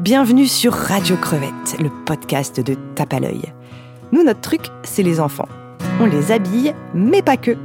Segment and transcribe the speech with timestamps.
[0.00, 3.54] Bienvenue sur Radio Crevette, le podcast de Tape à l'œil.
[4.12, 5.48] Nous, notre truc, c'est les enfants.
[6.00, 7.56] On les habille, mais pas que.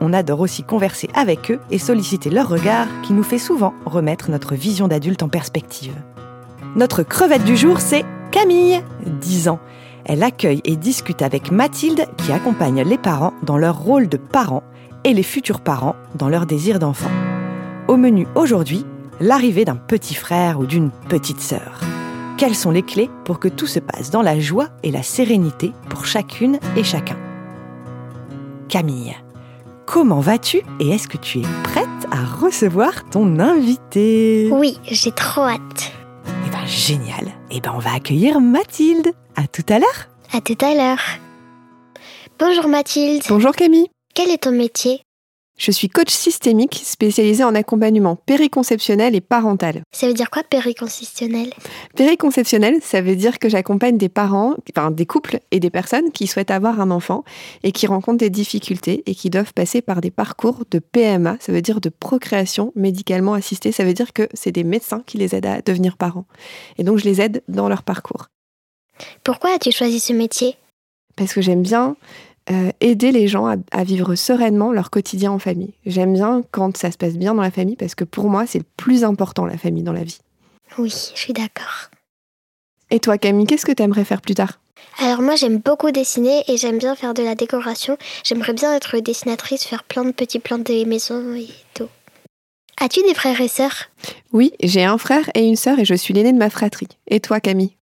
[0.00, 4.30] On adore aussi converser avec eux et solliciter leur regard qui nous fait souvent remettre
[4.30, 5.96] notre vision d'adulte en perspective.
[6.76, 9.58] Notre crevette du jour, c'est Camille, 10 ans.
[10.04, 14.62] Elle accueille et discute avec Mathilde qui accompagne les parents dans leur rôle de parents
[15.02, 17.10] et les futurs parents dans leur désir d'enfant.
[17.88, 18.86] Au menu aujourd'hui,
[19.20, 21.80] l'arrivée d'un petit frère ou d'une petite sœur.
[22.38, 25.72] Quelles sont les clés pour que tout se passe dans la joie et la sérénité
[25.90, 27.16] pour chacune et chacun?
[28.68, 29.14] Camille,
[29.86, 34.48] comment vas-tu et est-ce que tu es prête à recevoir ton invité?
[34.52, 35.92] Oui, j'ai trop hâte.
[36.46, 37.28] Eh ben génial.
[37.50, 39.12] Eh ben on va accueillir Mathilde.
[39.36, 40.08] À tout à l'heure.
[40.32, 41.02] À tout à l'heure.
[42.38, 43.22] Bonjour Mathilde.
[43.28, 43.88] Bonjour Camille.
[44.14, 45.02] Quel est ton métier?
[45.60, 49.82] Je suis coach systémique spécialisé en accompagnement périconceptionnel et parental.
[49.92, 51.52] Ça veut dire quoi périconceptionnel?
[51.94, 56.26] Périconceptionnel, ça veut dire que j'accompagne des parents, enfin des couples et des personnes qui
[56.28, 57.24] souhaitent avoir un enfant
[57.62, 61.52] et qui rencontrent des difficultés et qui doivent passer par des parcours de PMA, ça
[61.52, 65.34] veut dire de procréation médicalement assistée, ça veut dire que c'est des médecins qui les
[65.34, 66.24] aident à devenir parents.
[66.78, 68.28] Et donc je les aide dans leur parcours.
[69.24, 70.56] Pourquoi as-tu choisi ce métier?
[71.16, 71.96] Parce que j'aime bien
[72.50, 75.74] euh, aider les gens à, à vivre sereinement leur quotidien en famille.
[75.86, 78.58] J'aime bien quand ça se passe bien dans la famille parce que pour moi, c'est
[78.58, 80.18] le plus important, la famille dans la vie.
[80.78, 81.90] Oui, je suis d'accord.
[82.90, 84.58] Et toi, Camille, qu'est-ce que tu aimerais faire plus tard?
[84.98, 87.96] Alors moi j'aime beaucoup dessiner et j'aime bien faire de la décoration.
[88.24, 91.88] J'aimerais bien être dessinatrice, faire plein de petits plans des maisons et tout.
[92.80, 93.90] As-tu des frères et sœurs?
[94.32, 96.88] Oui, j'ai un frère et une sœur et je suis l'aînée de ma fratrie.
[97.06, 97.76] Et toi, Camille?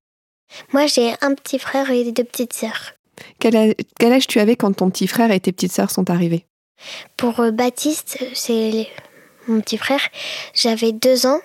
[0.73, 2.93] Moi j'ai un petit frère et deux petites sœurs.
[3.39, 6.11] Quel âge, quel âge tu avais quand ton petit frère et tes petites sœurs sont
[6.11, 6.45] arrivés
[7.17, 8.89] Pour euh, Baptiste, c'est
[9.49, 10.01] mon petit frère,
[10.55, 11.41] j'avais deux ans.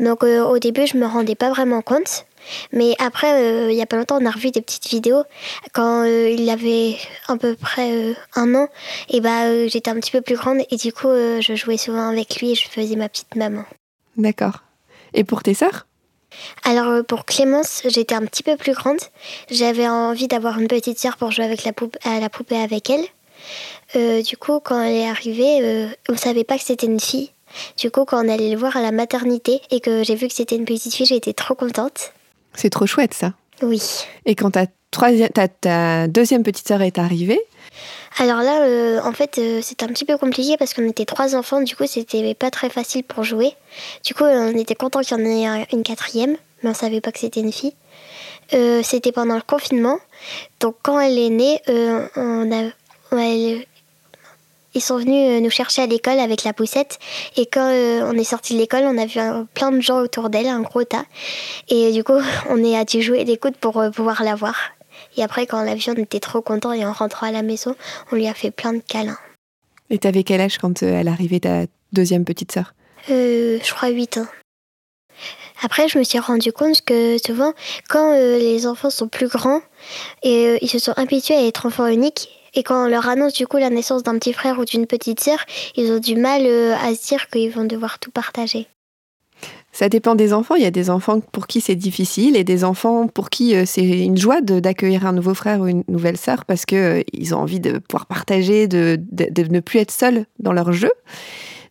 [0.00, 2.26] Donc euh, au début, je me rendais pas vraiment compte.
[2.72, 5.24] Mais après, euh, il y a pas longtemps, on a revu des petites vidéos.
[5.72, 6.96] Quand euh, il avait
[7.28, 8.68] à peu près un an,
[9.08, 12.40] et bah j'étais un petit peu plus grande et du coup, je jouais souvent avec
[12.40, 13.64] lui et je faisais ma petite maman.
[14.16, 14.60] D'accord.
[15.14, 15.86] Et pour tes sœurs?
[16.64, 18.98] Alors euh, pour Clémence, j'étais un petit peu plus grande.
[19.50, 22.90] J'avais envie d'avoir une petite sœur pour jouer avec la poupe, à la poupée avec
[22.90, 23.04] elle.
[23.96, 27.30] Euh, du coup, quand elle est arrivée, euh, on savait pas que c'était une fille.
[27.78, 30.34] Du coup, quand on allait le voir à la maternité et que j'ai vu que
[30.34, 32.12] c'était une petite fille, j'ai été trop contente.
[32.54, 33.32] C'est trop chouette ça.
[33.62, 33.82] Oui.
[34.26, 37.40] Et quand ta, troisième, ta, ta deuxième petite sœur est arrivée,
[38.18, 41.60] Alors là, euh, en fait, euh, un petit peu compliqué parce qu'on était trois enfants.
[41.60, 43.52] Du coup, c'était pas très facile pour jouer.
[44.04, 47.00] Du coup, on était content qu'il y en ait un- une quatrième, mais on savait
[47.00, 47.74] pas que c'était une fille.
[48.52, 49.98] Euh, c'était pendant le confinement.
[50.60, 52.70] Donc, quand elle est née, euh, on a,
[54.76, 56.98] ils sont venus euh, nous chercher à l'école avec la poussette.
[57.36, 59.98] Et quand euh, on est sorti de l'école, on a vu un- plein de gens
[60.00, 61.04] autour d'elle, un gros tas.
[61.68, 62.18] Et du coup,
[62.50, 64.54] on est à dû jouer des coudes pour euh, pouvoir la voir.
[65.16, 66.72] Et après, quand on l'a on était trop contents.
[66.72, 67.76] Et en rentrant à la maison,
[68.10, 69.18] on lui a fait plein de câlins.
[69.90, 72.74] et t'avais quel âge quand euh, elle arrivait ta deuxième petite sœur?
[73.10, 74.26] Euh, je crois 8 ans.
[75.62, 77.52] Après, je me suis rendu compte que souvent,
[77.88, 79.60] quand euh, les enfants sont plus grands,
[80.22, 83.34] et euh, ils se sont habitués à être enfants uniques, et quand on leur annonce
[83.34, 85.38] du coup la naissance d'un petit frère ou d'une petite sœur,
[85.76, 88.68] ils ont du mal à se dire qu'ils vont devoir tout partager.
[89.74, 90.54] Ça dépend des enfants.
[90.54, 93.64] Il y a des enfants pour qui c'est difficile et des enfants pour qui euh,
[93.66, 97.34] c'est une joie d'accueillir un nouveau frère ou une nouvelle sœur parce que euh, ils
[97.34, 100.92] ont envie de pouvoir partager, de, de, ne plus être seuls dans leur jeu.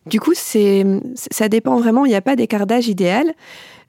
[0.04, 2.04] Du coup, ça dépend vraiment.
[2.04, 3.32] Il n'y a pas d'écart d'âge idéal.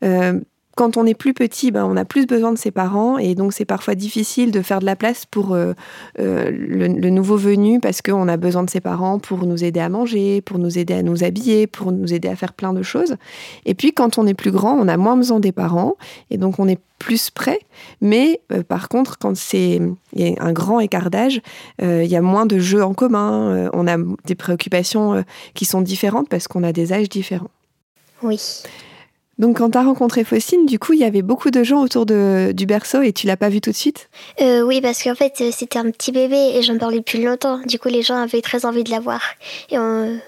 [0.01, 0.39] Euh,
[0.75, 3.53] quand on est plus petit, ben, on a plus besoin de ses parents et donc
[3.53, 5.73] c'est parfois difficile de faire de la place pour euh,
[6.19, 9.87] euh, le, nouveau venu parce qu'on a besoin de ses parents pour nous aider à
[9.87, 13.15] manger, pour nous aider à nous habiller, pour nous aider à faire plein de choses.
[13.65, 15.95] Et puis quand on est plus grand, on a moins besoin des parents
[16.29, 17.59] et donc on est plus prêt.
[18.01, 19.79] Mais euh, par contre, quand c'est
[20.11, 21.41] il y a un grand écart d'âge,
[21.81, 26.29] il y a moins de jeux en commun, on a des préoccupations qui sont différentes
[26.29, 27.51] parce qu'on a des âges différents.
[28.23, 28.39] Oui.
[29.37, 32.05] Donc quand tu as rencontré Faustine, du coup, il y avait beaucoup de gens autour
[32.05, 34.09] de, du berceau et tu l'as pas vu tout de suite?
[34.39, 37.59] Euh, oui, parce qu'en fait, euh, c'était un petit bébé et j'en parlais depuis longtemps.
[37.65, 39.19] Du coup, les gens avaient très envie de la voir.
[39.69, 40.19] Et on-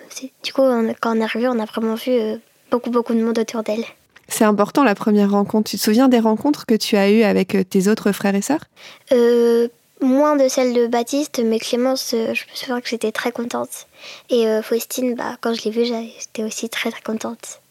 [0.43, 2.35] du coup, on- quand on est arrivé, on a vraiment vu euh,
[2.69, 3.85] beaucoup, beaucoup de monde autour d'elle.
[4.27, 5.69] C'est important la première rencontre.
[5.71, 8.65] Tu te souviens des rencontres que tu as eues avec tes autres frères et sœurs?
[9.13, 9.69] Euh,
[10.01, 13.87] moins de celle de Baptiste, mais Clémence, je me souviens que j'étais très contente.
[14.29, 17.61] Et euh, Faustine, bah, quand je l'ai vue, j'étais aussi très très contente.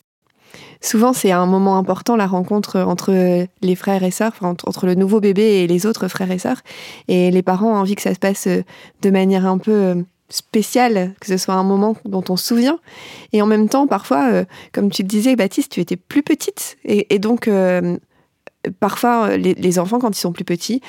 [0.80, 5.20] Souvent, c'est un moment important, la rencontre entre les frères et sœurs, entre, le nouveau
[5.20, 6.62] bébé et les autres frères et sœurs.
[7.08, 8.62] Et les parents ont envie que ça se passe euh,
[9.02, 9.94] de manière un peu euh,
[10.28, 12.78] spéciale, que ce soit un moment dont on se souvient.
[13.32, 16.76] Et en même temps, parfois, euh, comme tu le disais, Baptiste, tu étais plus petite.
[16.84, 17.96] Et, donc, euh,
[18.70, 20.80] parfois, euh, les, enfants, quand ils sont plus petits,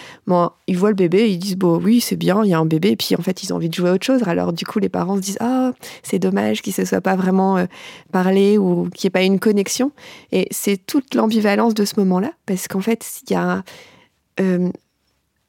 [0.67, 2.89] ils voient le bébé, ils disent bon, oui, c'est bien, il y a un bébé,
[2.89, 4.23] et puis en fait, ils ont envie de jouer à autre chose.
[4.25, 7.15] Alors, du coup, les parents se disent ah, c'est dommage qu'il ne se soit pas
[7.15, 7.65] vraiment euh,
[8.11, 9.91] parlé ou qu'il n'y ait pas une connexion.
[10.31, 13.63] Et c'est toute l'ambivalence de ce moment-là, parce qu'en fait, il y a
[14.39, 14.69] euh,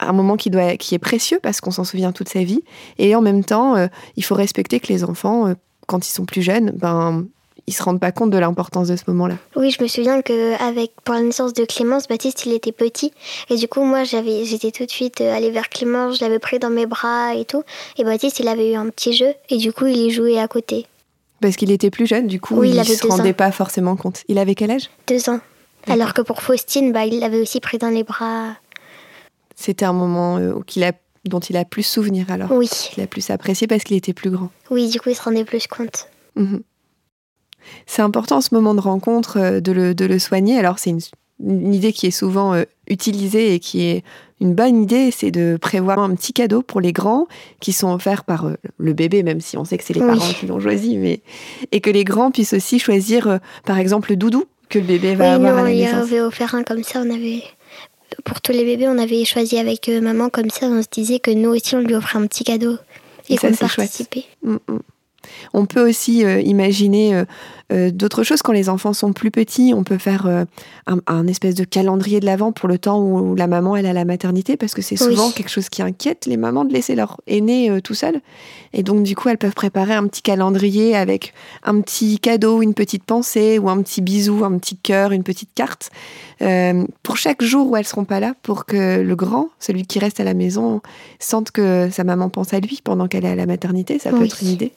[0.00, 2.62] un moment qui, est précieux parce qu'on s'en souvient toute sa vie.
[2.98, 3.74] Et en même temps,
[4.16, 5.52] il faut respecter que les enfants,
[5.88, 7.26] quand ils sont plus jeunes, ben,
[7.68, 9.36] ils se rendent pas compte de l'importance de ce moment-là.
[9.54, 13.12] Oui, je me souviens que avec pour la naissance de Clémence, Baptiste il était petit
[13.50, 16.38] et du coup moi j'avais j'étais tout de suite euh, allée vers Clémence, je l'avais
[16.38, 17.62] pris dans mes bras et tout
[17.96, 20.48] et Baptiste il avait eu un petit jeu et du coup il y jouait à
[20.48, 20.86] côté.
[21.40, 23.34] Parce qu'il était plus jeune, du coup, Oui, il il avait se rendait ans.
[23.34, 24.22] pas forcément compte.
[24.26, 24.90] Il avait quel âge?
[25.06, 25.38] Deux ans.
[25.88, 28.56] Alors que pour Faustine, bah, il l'avait aussi pris dans les bras.
[29.54, 30.92] C'était un moment euh, qu'il a,
[31.24, 32.50] dont il a plus souvenir alors.
[32.50, 34.50] Oui, Qu'il a plus apprécié parce qu'il était plus grand.
[34.70, 36.08] oui, du coup il se rendait plus compte.
[36.36, 36.62] Mhm.
[37.86, 40.58] C'est important ce moment de rencontre euh, de le, de le soigner.
[40.58, 41.00] Alors c'est une,
[41.44, 44.02] une idée qui est souvent euh, utilisée et qui est
[44.40, 47.26] une bonne idée, c'est de prévoir un petit cadeau pour les grands
[47.60, 50.06] qui sont offerts par euh, le bébé, même si on sait que c'est les Oui.
[50.06, 51.20] parents qui l'ont choisi, mais
[51.72, 55.14] et que les grands puissent aussi choisir, euh, par exemple, le doudou que le bébé
[55.16, 56.02] va oui, avoir nous à la lui naissance.
[56.02, 57.42] avait offert un comme ça, on avait.
[58.24, 61.30] Pour tous les bébés, on avait choisi avec maman comme ça, on se disait que
[61.30, 62.76] nous aussi on lui offrait un petit cadeau
[63.28, 63.76] et, Et qu'on c'est chouette.
[63.76, 64.24] participait.
[64.42, 64.78] Mm, mm.
[65.54, 67.24] On peut aussi euh, imaginer euh,
[67.72, 69.72] euh, d'autres choses quand les enfants sont plus petits.
[69.74, 70.26] On peut faire
[70.86, 73.90] un, un espèce de calendrier de l'avant pour le temps où la maman elle est
[73.90, 75.32] à la maternité parce que c'est souvent Oui.
[75.34, 78.20] quelque chose qui inquiète les mamans de laisser leur aîné tout seul.
[78.72, 82.74] Et donc du coup elles peuvent préparer un petit calendrier avec un petit cadeau, une
[82.74, 85.90] petite pensée ou un petit bisou, un petit cœur, une petite carte
[87.02, 90.20] pour chaque jour où elles seront pas là pour que le grand, celui qui reste
[90.20, 90.80] à la maison,
[91.18, 93.98] sente que sa maman pense à lui pendant qu'elle est à la maternité.
[93.98, 94.72] Ça peut être une idée.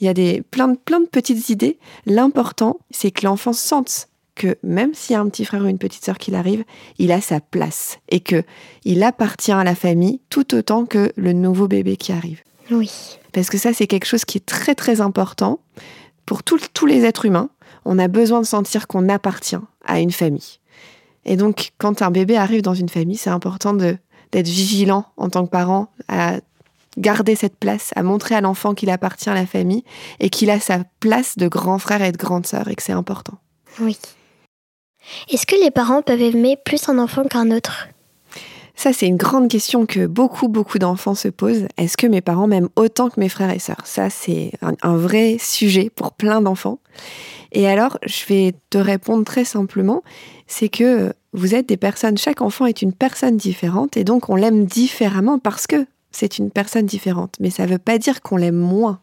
[0.00, 1.78] Il y a des, plein, de, plein de petites idées.
[2.04, 5.78] L'important, c'est que l'enfant sente que même s'il y a un petit frère ou une
[5.78, 6.64] petite sœur qui arrive,
[6.98, 8.42] il a sa place et que
[8.84, 12.42] il appartient à la famille tout autant que le nouveau bébé qui arrive.
[12.70, 12.90] Oui,
[13.32, 15.60] Parce que ça, c'est quelque chose qui est très très important
[16.26, 17.48] pour tout- tous les êtres humains.
[17.84, 20.58] On a besoin de sentir qu'on appartient à une famille.
[21.24, 23.96] Et donc, quand un bébé arrive dans une famille, c'est important de-
[24.32, 26.40] d'être vigilant en tant que parent à
[26.96, 29.84] garder cette place, à montrer à l'enfant qu'il appartient à la famille
[30.20, 32.92] et qu'il a sa place de grand frère et de grande sœur et que c'est
[32.92, 33.38] important.
[33.80, 33.96] oui.
[35.30, 37.88] Est-ce que les parents peuvent aimer plus un enfant qu'un autre?
[38.74, 41.66] Ça, c'est une grande question que beaucoup, beaucoup d'enfants se posent.
[41.78, 43.86] Est-ce que mes parents m'aiment autant que mes frères et sœurs?
[43.86, 46.78] Ça, c'est un, un vrai sujet pour plein d'enfants.
[47.52, 50.02] Et alors, je vais te répondre très simplement,
[50.46, 54.36] c'est que vous êtes des personnes, chaque enfant est une personne différente, et donc on
[54.36, 57.36] l'aime différemment parce que c'est une personne différente.
[57.40, 59.00] Mais ça ne veut pas dire qu'on l'aime moins.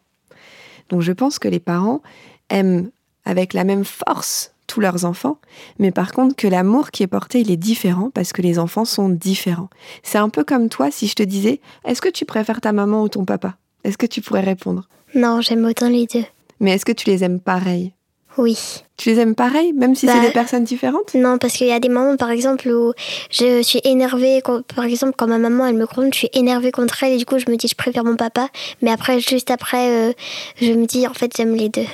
[0.89, 2.01] Donc je pense que les parents
[2.49, 2.89] aiment
[3.25, 5.37] avec la même force tous leurs enfants,
[5.77, 8.85] mais par contre que l'amour qui est porté, il est différent parce que les enfants
[8.85, 9.69] sont différents.
[10.01, 13.03] C'est un peu comme toi si je te disais, est-ce que tu préfères ta maman
[13.03, 13.57] ou ton papa?
[13.83, 14.87] Est-ce que tu pourrais répondre?
[15.13, 16.25] Non, j'aime autant les deux.
[16.59, 17.93] Mais est-ce que tu les aimes pareil?
[18.37, 18.57] Oui.
[18.97, 21.13] Tu les aimes pareil, même si Bah, c'est des personnes différentes?
[21.13, 22.93] Non, parce qu'il y a des moments, par exemple, où
[23.29, 24.41] je suis énervée.
[24.43, 27.13] quand- par exemple, quand ma maman, elle me gronde, je suis énervée contre elle.
[27.13, 28.49] Et du coup, je me dis, je préfère mon papa.
[28.81, 30.13] Mais après, juste après, euh,
[30.61, 31.85] je me dis, en fait, j'aime les deux.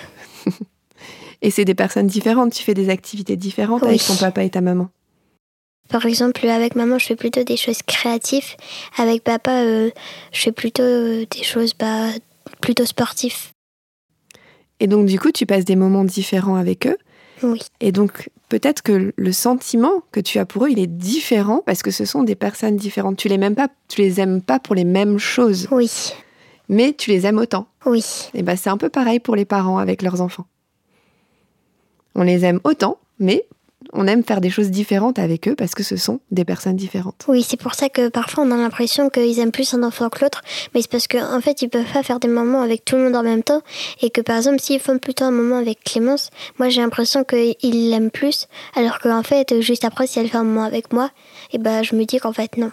[1.41, 3.89] Et c'est des personnes différentes, tu fais des activités différentes Oui.
[3.89, 4.89] avec ton papa et ta maman?
[5.87, 8.55] Par exemple, avec maman, je fais plutôt des choses créatives.
[8.97, 9.89] Avec papa, euh,
[10.33, 12.07] je fais plutôt euh, des choses bah,
[12.61, 13.51] plutôt sportives.
[14.79, 16.97] Et donc du coup, tu passes des moments différents avec eux.
[17.43, 17.59] Oui.
[17.79, 21.83] Et donc peut-être que le sentiment que tu as pour eux, il est différent parce
[21.83, 23.17] que ce sont des personnes différentes.
[23.17, 26.13] Tu les aimes pas, tu les aimes pas pour les mêmes choses, Oui.
[26.67, 27.67] mais tu les aimes autant.
[27.85, 28.03] Oui.
[28.33, 30.47] Et ben c'est un peu pareil pour les parents avec leurs enfants.
[32.15, 33.45] On les aime autant, mais
[33.93, 37.25] on aime faire des choses différentes avec eux parce que ce sont des personnes différentes.
[37.27, 40.23] Oui, c'est pour ça que parfois on a l'impression qu'ils aiment plus un enfant que
[40.23, 40.41] l'autre,
[40.73, 43.03] mais c'est parce qu'en en fait ils peuvent pas faire des moments avec tout le
[43.03, 43.61] monde en même temps,
[44.01, 47.89] et que par exemple s'ils font plutôt un moment avec Clémence, moi j'ai l'impression qu'ils
[47.89, 51.09] l'aiment plus, alors qu'en fait juste après si elle fait un moment avec moi,
[51.51, 52.71] et ben je me dis qu'en fait non.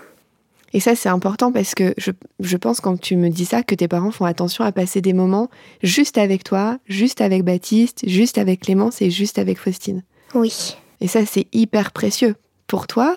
[0.72, 3.74] Et ça, c'est important parce que je, je pense quand tu me dis ça que
[3.74, 5.48] tes parents font attention à passer des moments
[5.82, 10.02] juste avec toi, juste avec Baptiste, juste avec Clémence et juste avec Faustine.
[10.34, 12.36] Oui, Et ça, c'est hyper précieux
[12.66, 13.16] pour toi,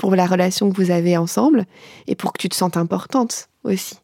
[0.00, 1.64] pour la relation que vous avez ensemble
[2.06, 3.96] et pour que tu te sentes importante aussi.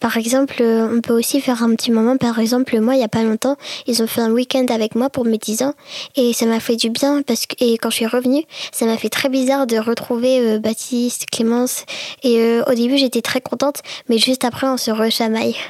[0.00, 3.04] par exemple euh, on peut aussi faire un petit moment, par exemple moi il y
[3.04, 3.56] a pas longtemps
[3.86, 5.74] ils ont fait un week-end avec moi pour mes 10 ans,
[6.16, 8.98] et ça m'a fait du bien parce que et quand je suis revenue ça m'a
[8.98, 11.86] fait très bizarre de retrouver euh, Baptiste, Clémence,
[12.22, 15.56] et euh, au début j'étais très contente, mais juste après on se rechamaille.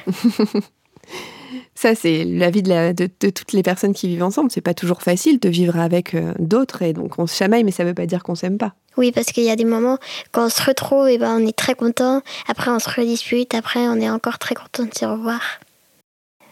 [1.75, 4.51] Ça, c'est la vie de, de, toutes les personnes qui vivent ensemble.
[4.51, 7.71] C'est pas toujours facile de vivre avec euh, d'autres et donc on se chamaille, mais
[7.71, 8.73] ça veut pas dire qu'on s'aime pas.
[8.97, 9.97] Oui, parce qu'il y a des moments
[10.31, 12.21] quand on se retrouve, et ben on est très content.
[12.47, 13.53] Après, on se redispute.
[13.53, 15.41] Après, on est encore très content de se revoir.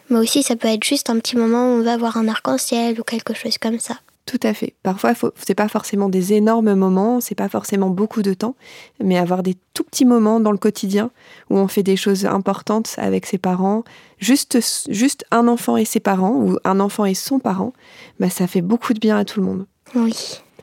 [0.08, 3.00] Mais aussi, ça peut être juste un petit moment où on va voir un arc-en-ciel
[3.00, 3.96] ou quelque chose comme ça.
[4.26, 4.74] Tout à fait.
[4.82, 8.54] Parfois, c'est pas forcément des énormes moments, c'est pas forcément beaucoup de temps,
[9.02, 11.10] mais avoir des tout petits moments dans le quotidien
[11.48, 13.82] où on fait des choses importantes avec ses parents,
[14.18, 14.58] juste,
[14.88, 17.72] juste un enfant et ses parents, ou un enfant et son parent,
[18.20, 19.66] bah, ça fait beaucoup de bien à tout le monde.
[19.94, 20.14] Oui.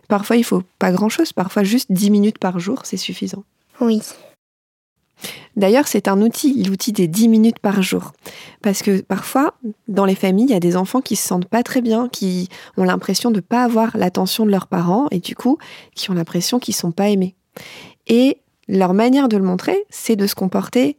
[0.08, 3.44] Parfois, il faut pas grand chose, parfois juste 10 minutes par jour, c'est suffisant.
[3.82, 4.02] Oui.
[5.55, 8.13] D'ailleurs, c'est un outil, l'outil des 10 minutes par jour.
[8.62, 9.55] Parce que parfois,
[9.88, 12.50] dans les familles, il y a des enfants qui se sentent pas très bien, qui
[12.77, 15.57] ont l'impression de ne pas avoir l'attention de leurs parents et du coup,
[15.95, 17.36] qui ont l'impression qu'ils sont pas aimés.
[18.07, 20.97] Et leur manière de le montrer, c'est de se comporter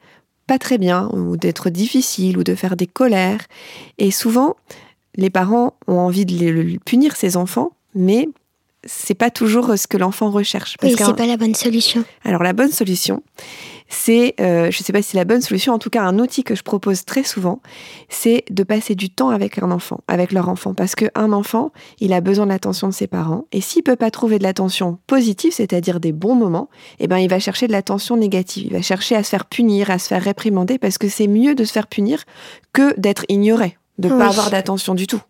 [0.48, 3.46] pas très bien, ou d'être difficile, ou de faire des colères.
[3.98, 4.56] Et souvent,
[5.14, 8.28] les parents ont envie de punir ces enfants, mais
[8.84, 10.76] c'est pas toujours ce que l'enfant recherche.
[10.78, 12.02] Parce oui, c'est pas la bonne solution.
[12.25, 13.22] Alors la bonne solution,
[13.88, 16.18] c'est, euh, je ne sais pas si c'est la bonne solution, en tout cas un
[16.18, 17.61] outil que je propose très souvent,
[18.09, 22.12] c'est de passer du temps avec un enfant, avec leur enfant, parce qu'un enfant, il
[22.12, 25.52] a besoin de l'attention de ses parents, et s'il peut pas trouver de l'attention positive,
[25.52, 26.68] c'est-à-dire des bons moments,
[26.99, 29.90] eh ben il va chercher de l'attention négative, il va chercher à se faire punir,
[29.90, 32.25] à se faire réprimander, parce que c'est mieux de se faire punir
[32.73, 35.23] que d'être ignoré, de ne pas avoir d'attention du tout.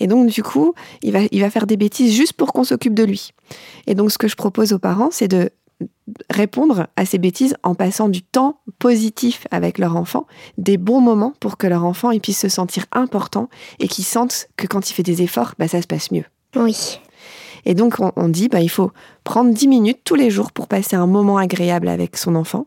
[0.00, 2.94] Et donc, du coup, il va, il va faire des bêtises juste pour qu'on s'occupe
[2.94, 3.30] de lui.
[3.86, 5.50] Et donc, ce que je propose aux parents, c'est de
[6.30, 10.26] répondre à ces bêtises en passant du temps positif avec leur enfant,
[10.58, 13.48] des bons moments pour que leur enfant puisse se sentir important
[13.78, 16.24] et qu'ils sentent que quand il fait des efforts, bah, ça se passe mieux.
[16.56, 17.00] Oui.
[17.64, 18.92] Et donc on, dit, bah, il faut
[19.24, 22.66] prendre 10 minutes tous les jours pour passer un moment agréable avec son enfant,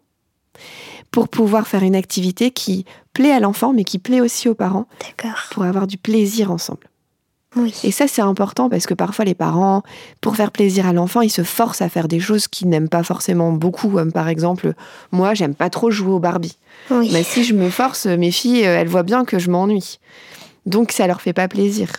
[1.12, 4.88] pour pouvoir faire une activité qui plaît à l'enfant, mais qui plaît aussi aux parents,
[5.51, 6.88] pour avoir du plaisir ensemble.
[7.84, 9.82] Et ça, c'est important parce que parfois, les parents,
[10.22, 13.04] pour faire plaisir à l'enfant, ils se forcent à faire des choses qu'ils n'aiment pas
[13.04, 13.89] forcément beaucoup.
[13.89, 14.74] Comme par exemple,
[15.12, 16.58] moi, j'aime pas trop jouer au Barbie.
[16.92, 20.00] Mais si je me force, mes filles, euh, elles voient bien que je m'ennuie.
[20.66, 21.92] Donc, ça leur fait pas plaisir.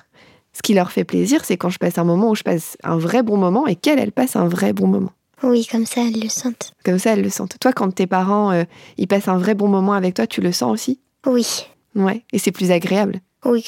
[0.53, 2.99] Ce qui leur fait plaisir, c'est quand je passe un moment où je passe un
[2.99, 5.13] vrai bon moment et qu'elles, elles passent un vrai bon moment.
[5.43, 6.73] Oui, comme ça, elles le sentent.
[6.85, 7.57] Comme ça, elles le sentent.
[7.61, 8.65] Toi, quand tes parents, euh,
[8.97, 11.01] ils passent un vrai bon moment avec toi, tu le sens aussi?
[11.27, 11.67] Oui.
[11.95, 13.21] Ouais, et c'est plus agréable.
[13.45, 13.65] Oui,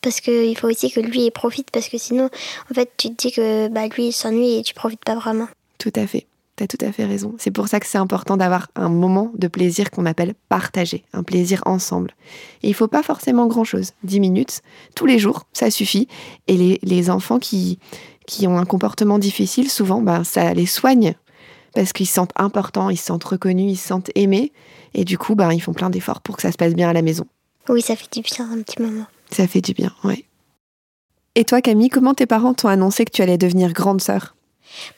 [0.00, 2.30] parce qu'il faut aussi que lui profite, parce que sinon,
[2.70, 5.46] en fait, tu te dis que bah, lui, il s'ennuie et tu profites pas vraiment.
[5.78, 6.26] Tout à fait.
[6.56, 7.34] Tu as tout à fait raison.
[7.36, 11.24] C'est pour ça que c'est important d'avoir un moment de plaisir qu'on appelle partagé, un
[11.24, 12.12] plaisir ensemble.
[12.62, 13.90] Et il faut pas forcément grand-chose.
[14.04, 14.62] 10 minutes,
[14.94, 16.06] tous les jours, ça suffit.
[16.46, 17.80] Et les, enfants qui,
[18.26, 21.14] qui ont un comportement difficile, souvent, bah, ça les soigne
[21.74, 24.52] parce qu'ils se sentent importants, ils se sentent reconnus, ils se sentent aimés.
[24.94, 26.92] Et du coup, bah, ils font plein d'efforts pour que ça se passe bien à
[26.92, 27.26] la maison.
[27.68, 29.06] Oui, ça fait du bien un petit moment.
[29.30, 30.24] Ça fait du bien, oui.
[31.34, 34.34] Et toi, Camille, comment tes parents t'ont annoncé que tu allais devenir grande sœur?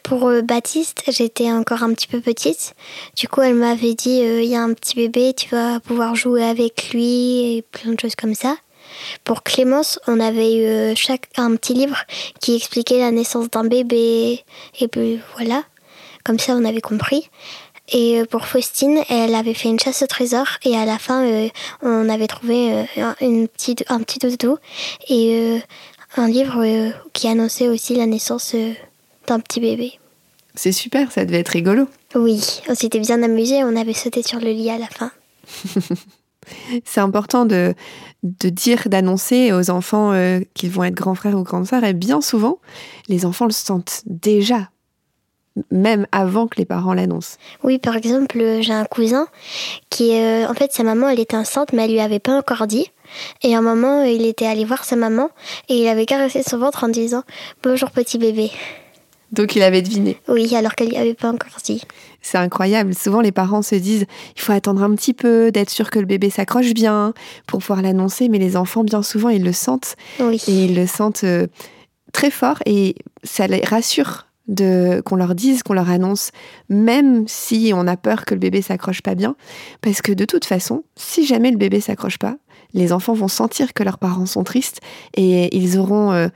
[0.03, 2.75] Pour euh, Baptiste, j'étais encore un petit peu petite.
[3.17, 6.15] Du coup, elle m'avait dit euh, il y a un petit bébé, tu vas pouvoir
[6.15, 8.57] jouer avec lui et plein de choses comme ça.
[9.25, 11.99] Pour Clémence, on avait eu euh, chaque, un petit livre
[12.41, 14.45] qui expliquait la naissance d'un bébé.
[14.81, 15.63] Et puis voilà,
[16.25, 17.29] comme ça on avait compris.
[17.89, 21.25] Et euh, pour Faustine, elle avait fait une chasse au trésor et à la fin,
[21.25, 21.49] euh,
[21.83, 24.59] on avait trouvé euh, une petite, un petit dodo
[25.09, 25.61] et
[26.17, 26.65] un livre
[27.13, 28.57] qui annonçait aussi la naissance
[29.27, 29.99] d'un petit bébé.
[30.55, 31.87] C'est super, ça devait être rigolo.
[32.15, 35.13] Oui, on s'était bien amusé, on avait sauté sur le lit à la fin.
[36.85, 37.75] C'est important de,
[38.23, 40.13] de dire, d'annoncer aux enfants
[40.55, 41.83] qu'ils vont être grands frères ou grandes sœurs.
[41.83, 42.61] Et bien souvent,
[43.09, 44.71] les enfants le sentent déjà
[45.71, 47.37] même avant que les parents l'annoncent.
[47.63, 49.27] Oui, par exemple, euh, j'ai un cousin
[49.91, 52.67] qui, euh, en fait, sa maman, elle était enceinte, mais elle lui avait pas encore
[52.67, 52.91] dit.
[53.43, 55.31] Et à un moment, il était allé voir sa maman
[55.69, 57.23] et il avait caressé son ventre en disant
[57.63, 58.51] Bonjour petit bébé.
[59.33, 60.21] Donc il avait deviné.
[60.29, 61.83] Oui, alors qu'elle lui avait pas encore dit.
[62.23, 62.95] C'est incroyable.
[62.95, 66.07] Souvent, les parents se disent il faut attendre un petit peu, d'être sûr que le
[66.07, 67.13] bébé s'accroche bien
[67.47, 68.29] pour pouvoir l'annoncer.
[68.29, 69.97] Mais les enfants, bien souvent, ils le sentent.
[70.21, 70.41] Oui.
[70.47, 71.49] Et ils le sentent euh,
[72.13, 72.95] très fort et
[73.25, 76.31] ça les rassure de qu'on leur dise, qu'on leur annonce,
[76.69, 79.37] même si on a peur que le bébé s'accroche pas bien,
[79.81, 82.37] parce que de toute façon, si jamais le bébé s'accroche pas,
[82.73, 84.81] les enfants vont sentir que leurs parents sont tristes
[85.15, 86.29] et ils auront euh,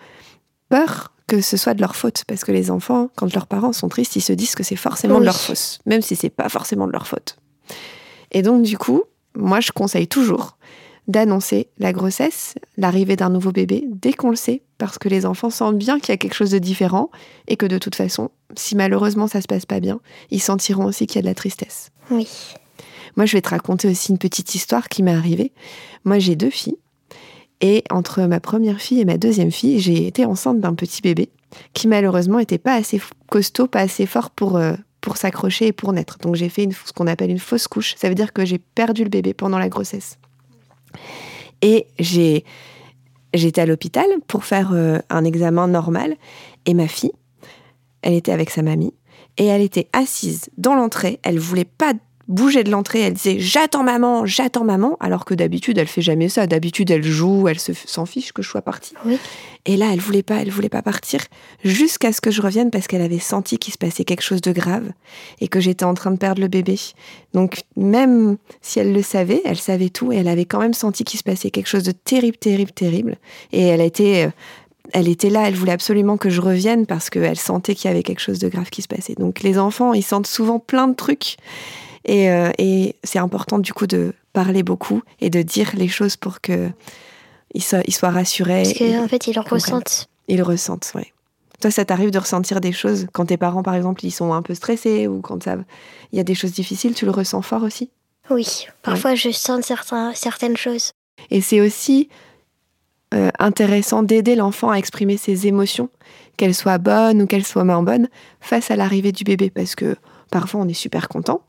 [0.69, 3.88] peur que ce soit de leur faute, parce que les enfants, quand leurs parents sont
[3.88, 6.88] tristes, ils se disent que c'est forcément de leur faute, même si c'est pas forcément
[6.88, 7.37] de leur faute.
[8.33, 9.05] Et donc du coup,
[9.37, 10.57] moi je conseille toujours
[11.11, 15.50] d'annoncer la grossesse, l'arrivée d'un nouveau bébé, dès qu'on le sait, parce que les enfants
[15.50, 17.11] sentent bien qu'il y a quelque chose de différent
[17.49, 20.00] et que de toute façon, si malheureusement ça se passe pas bien,
[20.31, 21.90] ils sentiront aussi qu'il y a de la tristesse.
[22.11, 22.29] Oui.
[23.17, 25.52] Moi, je vais te raconter aussi une petite histoire qui m'est arrivée.
[26.05, 26.79] Moi, j'ai deux filles
[27.61, 31.31] Et entre ma première fille et ma deuxième fille, j'ai été enceinte d'un petit bébé
[31.75, 35.93] qui malheureusement n'était pas assez costaud, pas assez fort pour, euh, pour s'accrocher et pour
[35.93, 36.19] naître.
[36.19, 37.97] Donc j'ai fait une, ce qu'on appelle une fausse couche.
[37.97, 40.20] Ça veut dire que j'ai perdu le bébé pendant la grossesse.
[41.62, 46.16] Et j'étais à l'hôpital pour faire euh, un examen normal
[46.66, 47.12] et ma fille,
[48.02, 48.94] elle était avec sa mamie
[49.37, 51.20] et elle était assise dans l'entrée.
[51.23, 51.92] Elle voulait pas
[52.31, 56.29] bouger de l'entrée, elle disait j'attends maman, j'attends maman, alors que d'habitude elle fait jamais
[56.29, 56.47] ça.
[56.47, 58.95] D'habitude elle joue, elle s'en fiche que je sois partie.
[59.67, 61.21] Et là elle voulait pas, elle voulait pas partir
[61.65, 64.53] jusqu'à ce que je revienne parce qu'elle avait senti qu'il se passait quelque chose de
[64.53, 64.91] grave
[65.41, 66.79] et que j'étais en train de perdre le bébé.
[67.35, 71.05] Donc même si elle le savait, elle savait tout et elle avait quand même senti
[71.05, 73.17] qu'il se passait quelque chose de terrible, terrible, terrible.
[73.53, 74.31] Et elle a été euh,
[74.93, 78.03] elle était là, elle voulait absolument que je revienne parce qu'elle sentait qu'il y avait
[78.03, 79.15] quelque chose de grave qui se passait.
[79.15, 81.37] Donc les enfants, ils sentent souvent plein de trucs
[82.09, 86.40] euh, et, c'est important du coup de parler beaucoup et de dire les choses pour
[86.40, 86.71] que
[87.52, 88.62] ils soient, ils soient rassurés.
[88.62, 90.09] Parce qu'en en fait, ils le ressentent.
[90.28, 91.02] Ils le ressentent, oui.
[91.61, 94.40] Toi, ça t'arrive de ressentir des choses quand tes parents, par exemple, ils sont un
[94.40, 95.57] peu stressés ou quand ça,
[96.12, 97.90] il y a des choses difficiles, tu le ressens fort aussi?
[98.30, 100.92] Oui, parfois je sens certains, certaines choses.
[101.30, 102.09] Et c'est aussi
[103.12, 105.90] euh, intéressant d'aider l'enfant à exprimer ses émotions,
[106.37, 108.09] qu'elles soient bonnes ou qu'elles soient moins bonnes,
[108.40, 109.97] face à l'arrivée du bébé, parce que
[110.30, 111.42] parfois on est super content,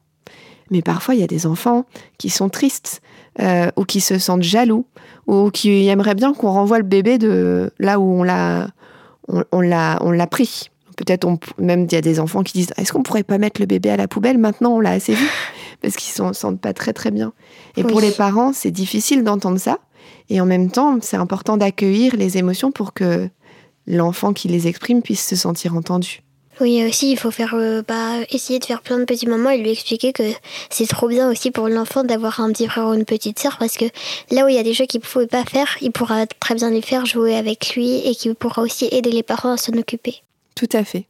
[0.72, 1.86] mais parfois, il y a des enfants
[2.18, 3.02] qui sont tristes
[3.40, 4.86] euh, ou qui se sentent jaloux
[5.28, 8.70] ou qui aimeraient bien qu'on renvoie le bébé de là où on l'a,
[9.28, 10.70] on, l'a, on l'a pris.
[10.98, 13.68] Peut-être même il y a des enfants qui disent est-ce qu'on pourrait pas mettre le
[13.68, 14.76] bébé à la poubelle maintenant?
[14.76, 15.26] On l'a assez vu
[15.82, 17.34] parce qu'ils ne se sentent pas très très bien.
[17.78, 19.80] Et pour les parents c'est difficile d'entendre ça
[20.30, 23.30] et en même temps c'est important d'accueillir les émotions pour que
[23.88, 26.22] l'enfant qui les exprime puisse se sentir entendu.
[26.62, 29.58] Oui, aussi, il faut faire, euh, bah, essayer de faire plein de petits moments et
[29.58, 30.22] lui expliquer que
[30.70, 33.78] c'est trop bien aussi pour l'enfant d'avoir un petit frère ou une petite sœur parce
[33.78, 33.86] que
[34.30, 36.54] là où il y a des jeux qu'il ne pouvait pas faire, il pourra très
[36.54, 39.74] bien les faire, jouer avec lui et qu'il pourra aussi aider les parents à s'en
[39.74, 40.22] occuper.
[40.54, 41.06] Tout à fait.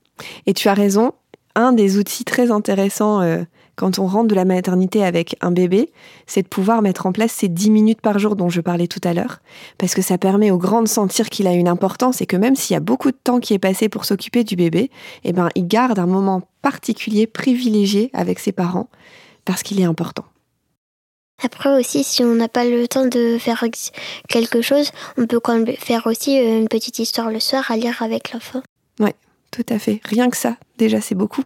[0.45, 1.11] Et tu as raison,
[1.55, 3.43] un des outils très intéressants euh,
[3.81, 5.89] quand on rentre de la maternité avec un bébé,
[6.27, 8.99] c'est de pouvoir mettre en place ces 10 minutes par jour dont je parlais tout
[9.03, 9.39] à l'heure,
[9.79, 12.55] parce que ça permet au grand de sentir qu'il a une importance et que même
[12.55, 14.91] s'il y a beaucoup de temps qui est passé pour s'occuper du bébé,
[15.23, 18.87] eh ben, il garde un moment particulier, privilégié avec ses parents,
[19.45, 20.25] parce qu'il est important.
[21.41, 23.65] Après aussi, si on n'a pas le temps de faire
[24.29, 27.77] quelque chose, on peut quand même faire aussi euh, une petite histoire le soir à
[27.77, 28.61] lire avec l'enfant.
[28.99, 29.15] Ouais,
[29.49, 30.01] tout à fait.
[30.03, 31.41] Rien que ça, déjà, c'est beaucoup.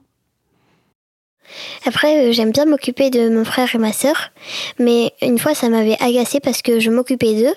[1.86, 4.32] Après, euh, j'aime bien m'occuper de mon frère et ma sœur,
[4.80, 7.56] mais une fois ça m'avait agacé parce que je m'occupais d'eux.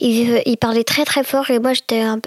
[0.00, 1.72] Ils, parlaient très très fort et moi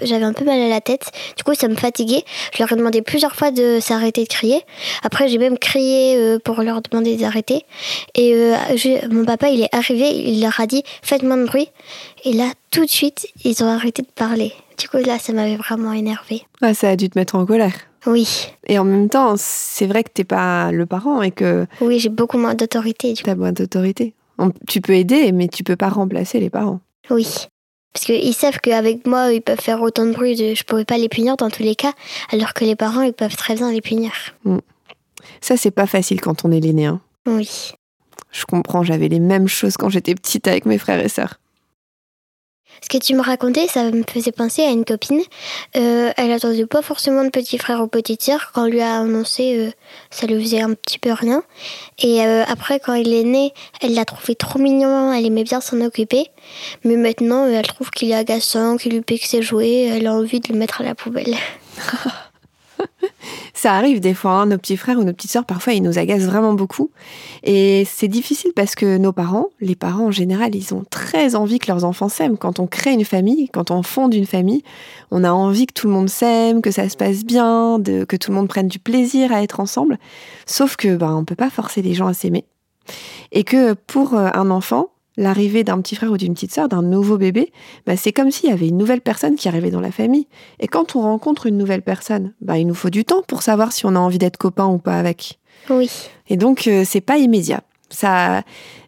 [0.02, 1.10] j'avais un peu mal à la tête.
[1.36, 2.24] Du coup, ça me fatiguait.
[2.52, 4.62] Je leur ai demandé plusieurs fois de s'arrêter de crier.
[5.02, 7.64] Après, j'ai même crié euh, pour leur demander d'arrêter.
[8.14, 8.56] Et euh,
[9.10, 11.68] mon papa, il est arrivé, il leur a dit Faites moins de bruit.
[12.24, 14.52] Et là, tout de suite, ils ont arrêté de parler.
[14.78, 16.42] Du coup, là, ça m'avait vraiment énervé.
[16.62, 17.74] Ah, ça a dû te mettre en colère.
[18.06, 18.48] Oui.
[18.66, 21.66] Et en même temps, c'est vrai que t'es pas le parent et que.
[21.80, 23.14] Oui, j'ai beaucoup moins d'autorité.
[23.14, 24.14] Tu as moins d'autorité.
[24.68, 26.80] Tu peux aider, mais tu peux pas remplacer les parents.
[27.10, 27.26] Oui.
[27.92, 30.98] Parce qu'ils savent qu'avec moi, ils peuvent faire autant de bruit, je je pourrais pas
[30.98, 31.92] les punir dans tous les cas,
[32.32, 34.12] alors que les parents, ils peuvent très bien les punir.
[34.44, 34.58] Mm.
[35.40, 36.86] Ça, c'est pas facile quand on est l'aîné.
[36.86, 37.00] Hein.
[37.26, 37.72] Oui.
[38.32, 41.38] Je comprends, j'avais les mêmes choses quand j'étais petite avec mes frères et sœurs.
[42.82, 45.22] Ce que tu me racontais, ça me faisait penser à une copine.
[45.76, 48.50] Euh, elle attendait pas forcément de petit frère ou petite sœur.
[48.52, 49.70] Quand on lui a annoncé, euh,
[50.10, 51.42] ça lui faisait un petit peu rien.
[51.98, 55.12] Et euh, après, quand il est né, elle l'a trouvé trop mignon.
[55.12, 56.30] Elle aimait bien s'en occuper.
[56.84, 59.84] Mais maintenant, elle trouve qu'il est agaçant, qu'il lui pique ses jouets.
[59.84, 61.36] Elle a envie de le mettre à la poubelle.
[63.54, 65.98] ça arrive des fois, hein, nos petits frères ou nos petites sœurs, parfois, ils nous
[65.98, 66.90] agacent vraiment beaucoup.
[67.42, 71.58] Et c'est difficile parce que nos parents, les parents en général, ils ont très envie
[71.58, 72.38] que leurs enfants s'aiment.
[72.38, 74.62] Quand on crée une famille, quand on fonde une famille,
[75.10, 78.30] on a envie que tout le monde s'aime, que ça se passe bien, que tout
[78.30, 79.98] le monde prenne du plaisir à être ensemble.
[80.46, 82.44] Sauf que, ben, on peut pas forcer les gens à s'aimer.
[83.32, 86.82] Et que pour euh, un enfant, l'arrivée d'un petit frère ou d'une petite sœur, d'un
[86.82, 87.52] nouveau bébé,
[87.86, 90.26] bah, c'est comme s'il y avait une nouvelle personne qui arrivait dans la famille.
[90.60, 93.72] Et quand on rencontre une nouvelle personne, bah, il nous faut du temps pour savoir
[93.72, 95.38] si on a envie d'être copain ou pas avec.
[95.70, 95.90] Oui.
[96.28, 97.62] Et donc, euh, c'est pas immédiat.
[97.90, 98.42] Ça,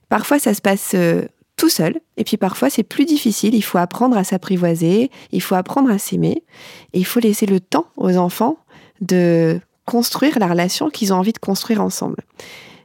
[0.08, 1.22] parfois, ça se passe euh,
[1.56, 2.00] tout seul.
[2.16, 3.54] Et puis parfois, c'est plus difficile.
[3.54, 5.10] Il faut apprendre à s'apprivoiser.
[5.32, 6.44] Il faut apprendre à s'aimer.
[6.92, 8.58] Et il faut laisser le temps aux enfants
[9.00, 12.18] de construire la relation qu'ils ont envie de construire ensemble.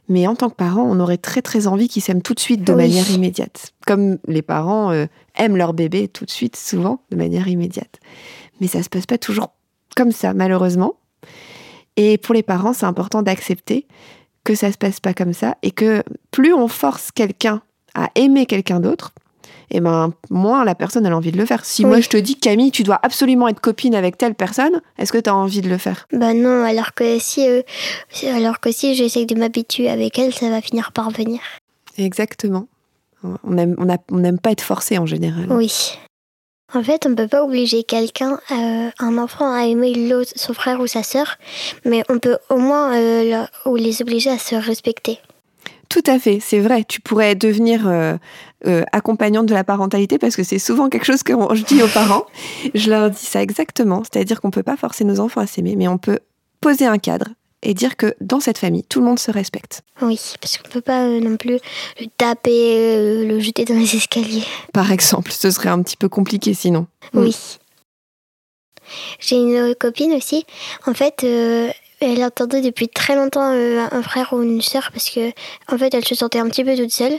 [0.08, 2.64] Mais en tant que parent, on aurait très très envie qu'ils s'aiment tout de suite
[2.64, 3.72] de manière immédiate.
[3.86, 8.00] Comme les parents euh, aiment leur bébé tout de suite, souvent, de manière immédiate.
[8.60, 9.50] Mais ça se passe pas toujours
[9.96, 10.96] comme ça, malheureusement.
[11.96, 13.86] Et pour les parents, c'est important d'accepter
[14.44, 17.62] que ça se passe pas comme ça et que plus on force quelqu'un
[17.94, 19.12] à aimer quelqu'un d'autre,
[19.70, 21.64] et eh ben moins la personne a envie de le faire.
[21.64, 25.12] Si moi je te dis Camille, tu dois absolument être copine avec telle personne, est-ce
[25.12, 26.06] que tu as envie de le faire?
[26.12, 27.62] Bah non, alors que si euh,
[28.34, 31.40] alors que si j'essaie de m'habituer avec elle, ça va finir par venir.
[31.98, 32.66] Exactement.
[33.22, 35.46] On n'aime on pas être forcé en général.
[35.50, 35.96] Oui.
[36.74, 40.54] En fait, on ne peut pas obliger quelqu'un, euh, un enfant, à aimer l'autre, son
[40.54, 41.36] frère ou sa sœur,
[41.84, 43.44] mais on peut au moins euh,
[43.76, 45.18] les obliger à se respecter.
[45.92, 46.84] Tout à fait, c'est vrai.
[46.88, 48.16] Tu pourrais devenir euh,
[48.66, 51.88] euh, accompagnante de la parentalité parce que c'est souvent quelque chose que je dis aux
[51.88, 52.24] parents.
[52.74, 55.76] Je leur dis ça exactement, c'est-à-dire qu'on ne peut pas forcer nos enfants à s'aimer,
[55.76, 56.20] mais on peut
[56.62, 57.26] poser un cadre
[57.62, 59.82] et dire que dans cette famille, tout le monde se respecte.
[60.00, 61.58] Oui, parce qu'on ne peut pas euh, non plus
[62.00, 64.44] le taper, le jeter dans les escaliers.
[64.72, 66.86] Par exemple, ce serait un petit peu compliqué sinon.
[67.12, 67.36] Oui.
[69.20, 70.46] J'ai une copine aussi.
[70.86, 71.22] En fait,
[72.06, 75.30] elle attendait depuis très longtemps euh, un frère ou une sœur parce que
[75.72, 77.18] en fait elle se sentait un petit peu toute seule.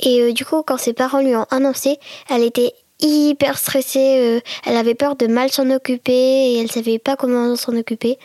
[0.00, 4.40] Et euh, du coup quand ses parents lui ont annoncé elle était hyper stressée euh,
[4.66, 8.18] elle avait peur de mal s'en occuper et elle savait pas comment s'en occuper.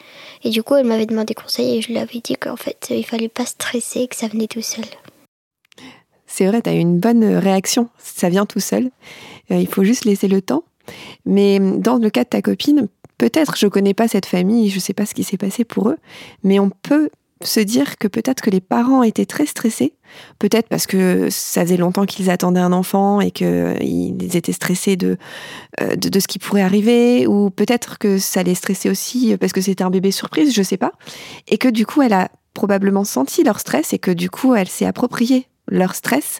[0.44, 3.06] Et du coup elle m'avait demandé conseil et je lui avais dit qu'en fait il
[3.06, 4.86] fallait pas stresser que ça venait tout seul.
[6.28, 7.90] C'est vrai tu as eu une bonne réaction.
[7.98, 8.90] Ça vient tout seul.
[9.50, 10.64] Il faut juste laisser le temps.
[11.26, 12.90] Mais dans le cas de ta copine
[13.24, 15.64] peut-être, je ne connais pas cette famille, je ne sais pas ce qui s'est passé
[15.64, 15.98] pour eux,
[16.44, 17.10] mais on peut
[17.42, 19.94] se dire que peut-être que les parents étaient très stressés,
[20.40, 25.18] peut-être parce que ça faisait longtemps qu'ils attendaient un enfant et qu'ils étaient stressés de,
[25.80, 29.54] euh, de, de, ce qui pourrait arriver, ou peut-être que ça les stressait aussi parce
[29.54, 30.92] que c'était un bébé surprise, je ne sais pas,
[31.48, 34.68] et que du coup elle a probablement senti leur stress et que du coup elle
[34.68, 36.40] s'est appropriée leur stress,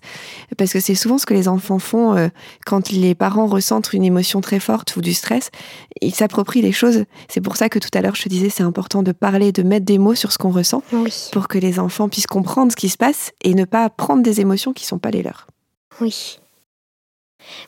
[0.58, 2.28] parce que c'est souvent ce que les enfants font euh,
[2.66, 5.50] quand les parents ressentent une émotion très forte ou du stress,
[6.02, 7.06] ils s'approprient les choses.
[7.30, 9.64] C'est pour ça que tout à l'heure je te disais c'est important de parler, de
[9.64, 10.84] mettre des mots sur ce qu'on ressent,
[11.32, 14.42] pour que les enfants puissent comprendre ce qui se passe et ne pas prendre des
[14.42, 15.48] émotions qui ne sont pas les leurs.
[16.02, 16.40] Oui.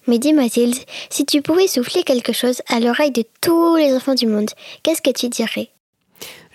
[0.08, 0.78] Mais dis Mathilde,
[1.10, 4.50] si tu pouvais souffler quelque chose à l'oreille de tous les enfants du monde,
[4.84, 5.70] qu'est-ce que tu dirais?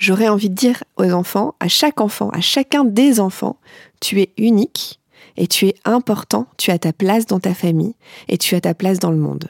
[0.01, 3.59] J'aurais envie de dire aux enfants, à chaque enfant, à chacun des enfants,
[4.01, 4.99] tu es unique
[5.37, 7.95] et tu es important, tu as ta place dans ta famille
[8.27, 9.49] et tu as ta place dans le monde.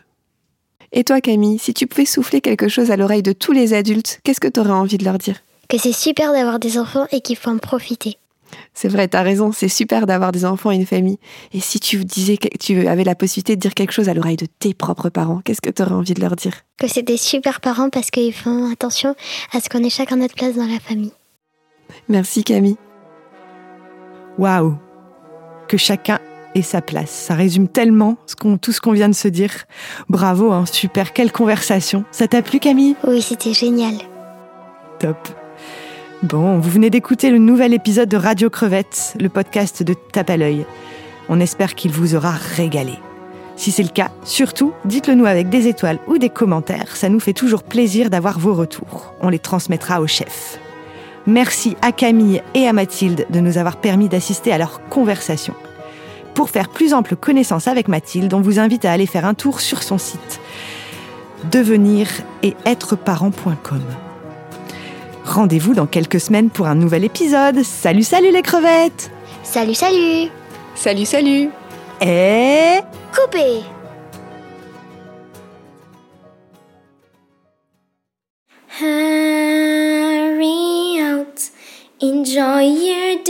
[0.90, 4.18] Et toi Camille, si tu pouvais souffler quelque chose à l'oreille de tous les adultes,
[4.24, 5.36] qu'est-ce que tu aurais envie de leur dire?
[5.68, 8.18] Que c'est super d'avoir des enfants et qu'il faut en profiter.
[8.74, 11.18] C'est vrai, t'as raison, c'est super d'avoir des enfants et une famille.
[11.52, 14.36] Et si tu disais que tu avais la possibilité de dire quelque chose à l'oreille
[14.36, 16.54] de tes propres parents, qu'est-ce que tu aurais envie de leur dire?
[16.78, 19.14] Que c'est des super parents parce qu'ils font attention
[19.52, 21.12] à ce qu'on ait chacun notre place dans la famille.
[22.08, 22.76] Merci Camille.
[24.38, 24.76] Waouh
[25.68, 26.18] Que chacun
[26.54, 27.10] ait sa place.
[27.10, 28.16] Ça résume tellement
[28.60, 29.52] tout ce qu'on vient de se dire.
[30.08, 32.04] Bravo, hein, super, quelle conversation.
[32.10, 32.96] Ça t'a plu Camille?
[33.06, 33.94] Oui, c'était génial.
[34.98, 35.16] Top.
[36.22, 40.36] Bon, vous venez d'écouter le nouvel épisode de Radio Crevette, le podcast de Tape à
[40.36, 40.66] l'œil.
[41.30, 42.92] On espère qu'il vous aura régalé.
[43.56, 46.94] Si c'est le cas, surtout, dites-le nous avec des étoiles ou des commentaires.
[46.94, 49.14] Ça nous fait toujours plaisir d'avoir vos retours.
[49.22, 50.60] On les transmettra au chef.
[51.26, 55.54] Merci à Camille et à Mathilde de nous avoir permis d'assister à leur conversation.
[56.34, 59.60] Pour faire plus ample connaissance avec Mathilde, on vous invite à aller faire un tour
[59.60, 60.40] sur son site
[61.50, 62.08] devenir
[62.42, 63.80] et êtreparent.com.
[65.30, 67.62] Rendez-vous dans quelques semaines pour un nouvel épisode.
[67.62, 69.12] Salut, salut les crevettes.
[69.44, 70.28] Salut, salut.
[70.74, 71.50] Salut, salut.
[72.00, 72.80] Et...
[73.14, 73.60] Coupé
[78.80, 79.00] Hurry
[81.00, 81.50] out,
[82.02, 83.22] enjoy your